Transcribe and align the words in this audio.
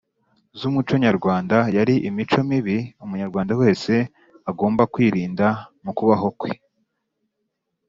Z’umuconyarwanda 0.59 1.57
yari 1.77 1.95
imico 2.09 2.39
mibi 2.49 2.77
umunyarwanda 3.03 3.53
wese 3.61 3.93
agomba 4.49 4.83
kwirinda 4.93 5.47
mu 5.83 5.91
kubaho 5.97 6.27
kwe 6.39 6.51